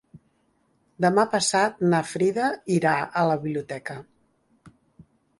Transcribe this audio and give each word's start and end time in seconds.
Demà 1.03 1.25
passat 1.33 1.83
na 1.91 1.99
Frida 2.11 2.47
irà 2.77 2.93
a 3.21 3.25
la 3.33 3.35
biblioteca. 3.43 3.99